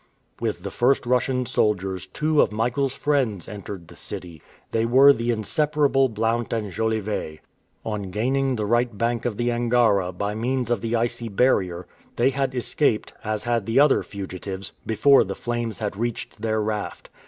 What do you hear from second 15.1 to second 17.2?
the flames had reached their raft.